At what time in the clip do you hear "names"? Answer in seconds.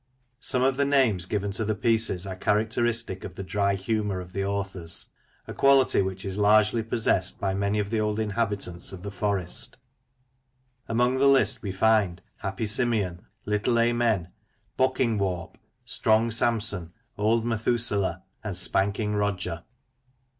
0.83-1.27